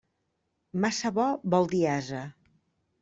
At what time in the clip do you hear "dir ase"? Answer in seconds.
1.75-2.27